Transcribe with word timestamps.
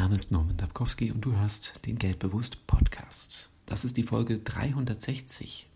Name 0.00 0.16
ist 0.16 0.30
Norman 0.30 0.56
Dabkowski 0.56 1.12
und 1.12 1.20
du 1.26 1.36
hörst 1.36 1.84
den 1.84 1.98
Geldbewusst 1.98 2.66
Podcast. 2.66 3.50
Das 3.66 3.84
ist 3.84 3.98
die 3.98 4.02
Folge 4.02 4.38
360. 4.38 5.68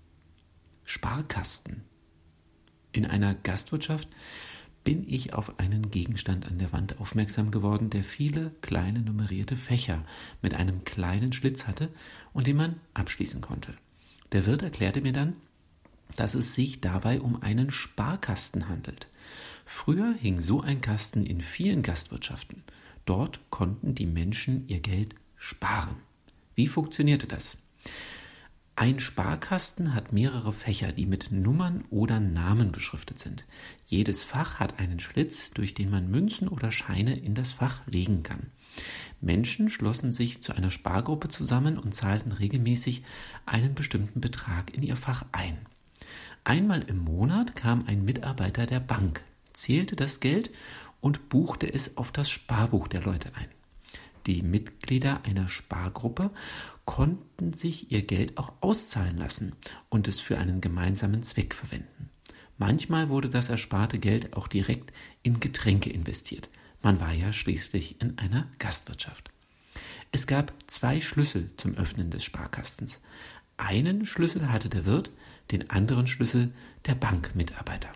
Sparkasten. 0.83 1.83
In 2.93 3.05
einer 3.05 3.35
Gastwirtschaft 3.35 4.09
bin 4.83 5.07
ich 5.07 5.35
auf 5.35 5.59
einen 5.59 5.91
Gegenstand 5.91 6.47
an 6.47 6.57
der 6.57 6.73
Wand 6.73 7.01
aufmerksam 7.03 7.51
geworden, 7.51 7.91
der 7.91 8.03
viele 8.03 8.53
kleine 8.63 9.01
nummerierte 9.01 9.59
Fächer 9.59 10.03
mit 10.41 10.55
einem 10.55 10.85
kleinen 10.85 11.35
Schlitz 11.35 11.67
hatte 11.67 11.91
und 12.33 12.47
den 12.47 12.57
man 12.57 12.81
abschließen 12.95 13.43
konnte. 13.43 13.75
Der 14.33 14.47
Wirt 14.47 14.63
erklärte 14.63 15.03
mir 15.03 15.13
dann, 15.13 15.37
dass 16.17 16.33
es 16.33 16.55
sich 16.55 16.81
dabei 16.81 17.21
um 17.21 17.43
einen 17.43 17.71
Sparkasten 17.71 18.71
handelt. 18.71 19.07
Früher 19.67 20.15
hing 20.15 20.41
so 20.41 20.63
ein 20.63 20.81
Kasten 20.81 21.27
in 21.27 21.43
vielen 21.43 21.83
Gastwirtschaften. 21.83 22.65
Dort 23.05 23.41
konnten 23.51 23.95
die 23.95 24.07
Menschen 24.07 24.69
ihr 24.69 24.81
Geld 24.81 25.15
sparen. 25.37 25.97
Wie 26.55 26.69
funktionierte 26.69 27.27
das? 27.27 27.59
Ein 28.77 28.99
Sparkasten 28.99 29.95
hat 29.95 30.13
mehrere 30.13 30.53
Fächer, 30.53 30.91
die 30.91 31.07
mit 31.07 31.31
Nummern 31.31 31.85
oder 31.91 32.19
Namen 32.19 32.73
beschriftet 32.73 33.21
sind. 33.21 33.45
Jedes 33.87 34.25
Fach 34.25 34.59
hat 34.59 34.81
einen 34.81 34.99
Schlitz, 34.99 35.51
durch 35.53 35.75
den 35.75 35.91
man 35.91 36.11
Münzen 36.11 36.49
oder 36.49 36.73
Scheine 36.73 37.17
in 37.17 37.35
das 37.35 37.53
Fach 37.53 37.87
legen 37.87 38.25
kann. 38.25 38.51
Menschen 39.21 39.71
schlossen 39.71 40.13
sich 40.13 40.43
zu 40.43 40.55
einer 40.55 40.73
Spargruppe 40.73 41.29
zusammen 41.29 41.79
und 41.79 41.95
zahlten 41.95 42.33
regelmäßig 42.33 43.05
einen 43.47 43.75
bestimmten 43.75 44.21
Betrag 44.21 44.75
in 44.75 44.83
ihr 44.83 44.97
Fach 44.97 45.25
ein. 45.31 45.57
Einmal 46.43 46.83
im 46.83 46.99
Monat 46.99 47.55
kam 47.55 47.85
ein 47.87 48.05
Mitarbeiter 48.05 48.67
der 48.67 48.81
Bank, 48.81 49.23
zählte 49.53 49.95
das 49.95 50.19
Geld 50.19 50.51
und 51.05 51.29
buchte 51.29 51.71
es 51.71 51.99
auf 51.99 52.13
das 52.13 52.31
Sparbuch 52.31 52.89
der 52.89 53.03
Leute 53.03 53.29
ein. 53.37 53.49
Die 54.27 54.41
Mitglieder 54.41 55.21
einer 55.27 55.49
Spargruppe 55.49 56.31
konnten 56.87 57.53
sich 57.53 57.93
ihr 57.93 58.01
Geld 58.01 58.39
auch 58.39 58.55
auszahlen 58.63 59.19
lassen 59.19 59.53
und 59.91 60.09
es 60.09 60.21
für 60.21 60.39
einen 60.39 60.63
gemeinsamen 60.63 61.23
Zweck 61.23 61.55
verwenden. 61.55 62.09
Manchmal 62.57 63.11
wurde 63.11 63.29
das 63.29 63.51
ersparte 63.51 63.99
Geld 63.99 64.35
auch 64.35 64.49
direkt 64.49 64.95
in 65.23 65.41
Getränke 65.41 65.91
investiert. 65.91 66.49
Man 66.81 66.99
war 67.01 67.13
ja 67.13 67.35
schließlich 67.35 68.01
in 68.01 68.17
einer 68.17 68.49
Gastwirtschaft. 68.59 69.31
Es 70.11 70.27
gab 70.27 70.55
zwei 70.69 71.03
Schlüssel 71.03 71.51
zum 71.59 71.75
Öffnen 71.75 72.09
des 72.09 72.25
Sparkastens. 72.25 72.99
Einen 73.59 74.07
Schlüssel 74.07 74.51
hatte 74.51 74.71
der 74.71 74.87
Wirt, 74.87 75.11
den 75.51 75.69
anderen 75.69 76.07
Schlüssel 76.07 76.55
der 76.87 76.95
Bankmitarbeiter. 76.95 77.93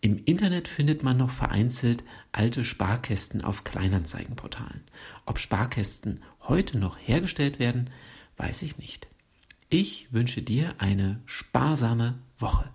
Im 0.00 0.16
Internet 0.24 0.68
findet 0.68 1.02
man 1.02 1.16
noch 1.16 1.30
vereinzelt 1.30 2.04
alte 2.30 2.64
Sparkästen 2.64 3.42
auf 3.42 3.64
Kleinanzeigenportalen. 3.64 4.82
Ob 5.26 5.38
Sparkästen 5.38 6.22
heute 6.40 6.78
noch 6.78 6.96
hergestellt 6.98 7.58
werden, 7.58 7.90
weiß 8.36 8.62
ich 8.62 8.78
nicht. 8.78 9.08
Ich 9.68 10.12
wünsche 10.12 10.40
dir 10.40 10.74
eine 10.78 11.20
sparsame 11.26 12.14
Woche. 12.36 12.70